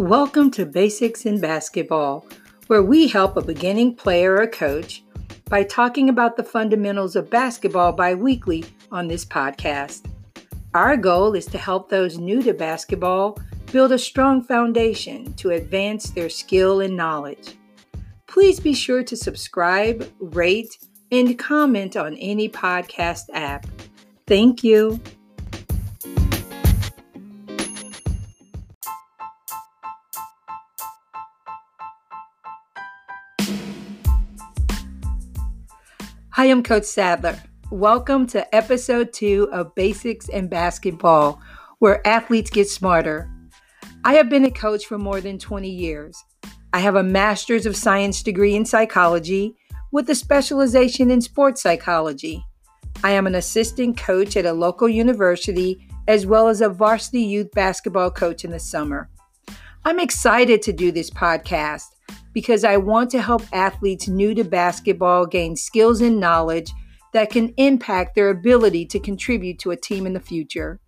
[0.00, 2.24] Welcome to Basics in Basketball,
[2.68, 5.04] where we help a beginning player or coach
[5.50, 10.06] by talking about the fundamentals of basketball bi weekly on this podcast.
[10.72, 13.38] Our goal is to help those new to basketball
[13.72, 17.58] build a strong foundation to advance their skill and knowledge.
[18.26, 20.78] Please be sure to subscribe, rate,
[21.12, 23.66] and comment on any podcast app.
[24.26, 24.98] Thank you.
[36.40, 37.38] Hi, I'm Coach Sadler.
[37.70, 41.38] Welcome to episode two of Basics in Basketball,
[41.80, 43.30] where athletes get smarter.
[44.06, 46.24] I have been a coach for more than 20 years.
[46.72, 49.54] I have a master's of science degree in psychology
[49.92, 52.42] with a specialization in sports psychology.
[53.04, 57.50] I am an assistant coach at a local university as well as a varsity youth
[57.50, 59.10] basketball coach in the summer.
[59.84, 61.88] I'm excited to do this podcast
[62.32, 66.72] because I want to help athletes new to basketball gain skills and knowledge
[67.12, 70.78] that can impact their ability to contribute to a team in the future.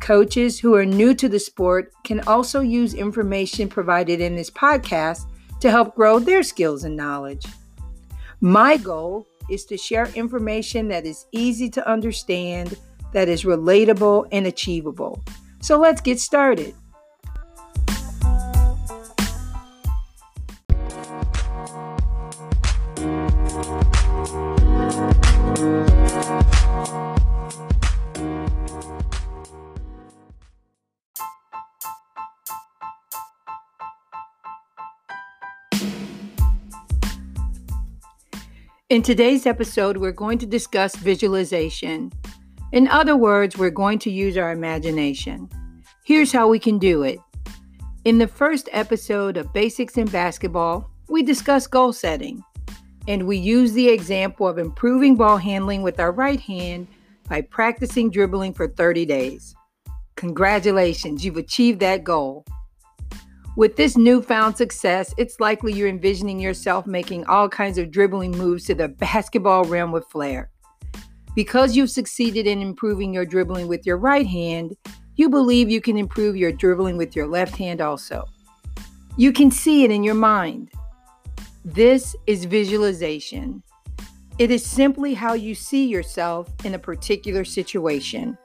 [0.00, 5.26] Coaches who are new to the sport can also use information provided in this podcast
[5.60, 7.44] to help grow their skills and knowledge.
[8.40, 12.78] My goal is to share information that is easy to understand,
[13.12, 15.22] that is relatable and achievable.
[15.60, 16.74] So let's get started.
[38.90, 42.10] In today's episode, we're going to discuss visualization.
[42.72, 45.48] In other words, we're going to use our imagination.
[46.04, 47.20] Here's how we can do it.
[48.04, 52.42] In the first episode of Basics in Basketball, we discussed goal setting,
[53.06, 56.88] and we used the example of improving ball handling with our right hand
[57.28, 59.54] by practicing dribbling for 30 days.
[60.16, 62.44] Congratulations, you've achieved that goal.
[63.60, 68.64] With this newfound success, it's likely you're envisioning yourself making all kinds of dribbling moves
[68.64, 70.48] to the basketball rim with flair.
[71.34, 74.78] Because you've succeeded in improving your dribbling with your right hand,
[75.16, 78.24] you believe you can improve your dribbling with your left hand also.
[79.18, 80.70] You can see it in your mind.
[81.62, 83.62] This is visualization.
[84.38, 88.38] It is simply how you see yourself in a particular situation.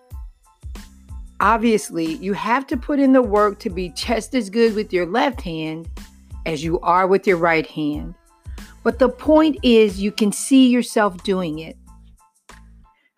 [1.40, 5.06] Obviously, you have to put in the work to be just as good with your
[5.06, 5.90] left hand
[6.46, 8.16] as you are with your right hand.
[8.84, 11.76] But the point is, you can see yourself doing it.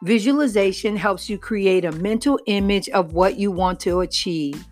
[0.04, 4.66] Visualization helps you create a mental image of what you want to achieve.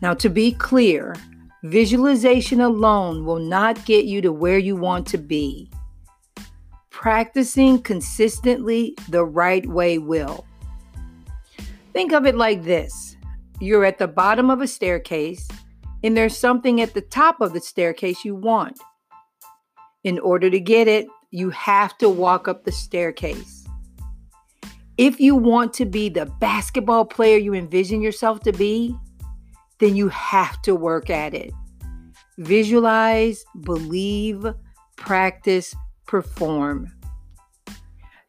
[0.00, 1.16] Now, to be clear,
[1.64, 5.70] visualization alone will not get you to where you want to be.
[6.90, 10.46] Practicing consistently the right way will.
[11.98, 13.16] Think of it like this
[13.58, 15.48] you're at the bottom of a staircase,
[16.04, 18.78] and there's something at the top of the staircase you want.
[20.04, 23.66] In order to get it, you have to walk up the staircase.
[24.96, 28.96] If you want to be the basketball player you envision yourself to be,
[29.80, 31.52] then you have to work at it.
[32.38, 34.46] Visualize, believe,
[34.94, 35.74] practice,
[36.06, 36.92] perform.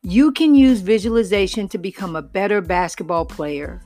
[0.02, 3.82] You can use visualization to become a better basketball player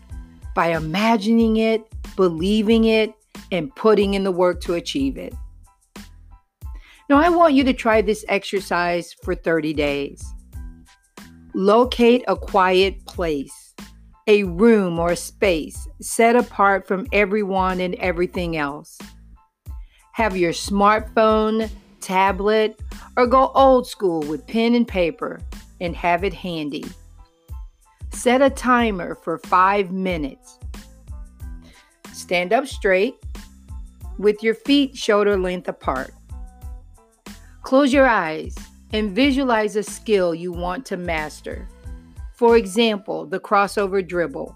[0.53, 3.15] by imagining it, believing it,
[3.51, 5.33] and putting in the work to achieve it.
[7.09, 10.23] Now, I want you to try this exercise for 30 days.
[11.55, 13.73] Locate a quiet place,
[14.27, 18.99] a room or a space set apart from everyone and everything else.
[20.11, 21.71] Have your smartphone,
[22.01, 22.79] tablet,
[23.17, 25.39] or go old school with pen and paper
[25.83, 26.85] and have it handy.
[28.11, 30.57] Set a timer for five minutes.
[32.13, 33.15] Stand up straight
[34.17, 36.13] with your feet shoulder length apart.
[37.63, 38.55] Close your eyes
[38.93, 41.67] and visualize a skill you want to master.
[42.35, 44.55] For example, the crossover dribble.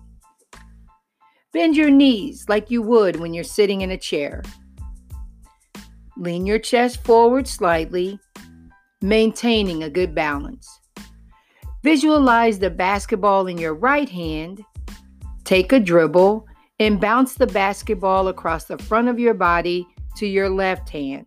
[1.51, 4.43] Bend your knees like you would when you're sitting in a chair.
[6.15, 8.19] Lean your chest forward slightly,
[9.01, 10.79] maintaining a good balance.
[11.87, 14.61] Visualize the basketball in your right hand.
[15.45, 16.45] Take a dribble
[16.79, 19.87] and bounce the basketball across the front of your body
[20.17, 21.25] to your left hand.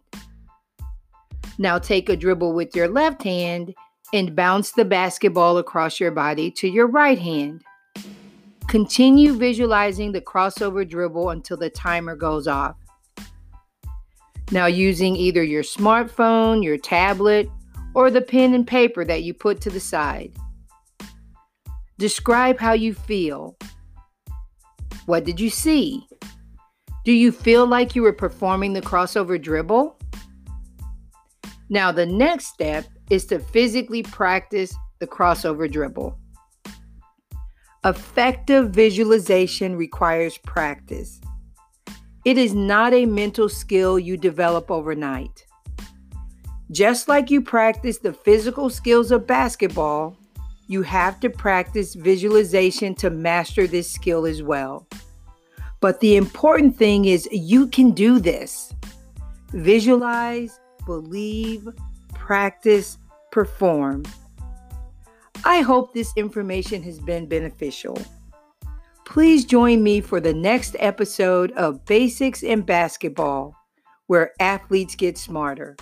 [1.56, 3.72] Now take a dribble with your left hand
[4.12, 7.62] and bounce the basketball across your body to your right hand.
[8.68, 12.76] Continue visualizing the crossover dribble until the timer goes off.
[14.50, 17.48] Now, using either your smartphone, your tablet,
[17.94, 20.34] or the pen and paper that you put to the side.
[22.00, 23.58] Describe how you feel.
[25.04, 26.02] What did you see?
[27.04, 29.98] Do you feel like you were performing the crossover dribble?
[31.68, 36.18] Now, the next step is to physically practice the crossover dribble.
[37.84, 41.20] Effective visualization requires practice.
[42.24, 45.44] It is not a mental skill you develop overnight.
[46.70, 50.16] Just like you practice the physical skills of basketball,
[50.70, 54.86] you have to practice visualization to master this skill as well.
[55.80, 58.72] But the important thing is you can do this.
[59.48, 61.68] Visualize, believe,
[62.14, 62.98] practice,
[63.32, 64.04] perform.
[65.44, 68.00] I hope this information has been beneficial.
[69.04, 73.56] Please join me for the next episode of Basics in Basketball,
[74.06, 75.76] where athletes get smarter.